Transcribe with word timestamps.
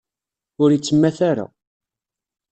Ur 0.61 0.69
ittemmat 0.71 1.19
ara. 1.29 1.45